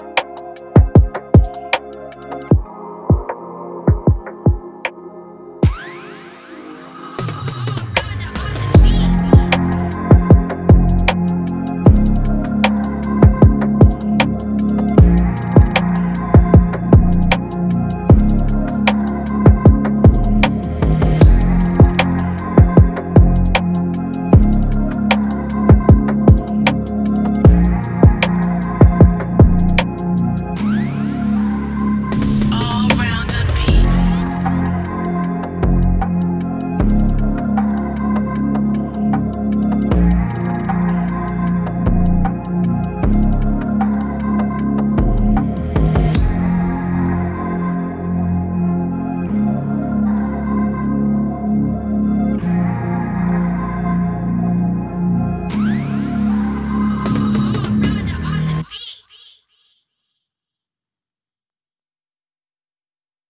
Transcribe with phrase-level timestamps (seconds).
[0.00, 0.21] you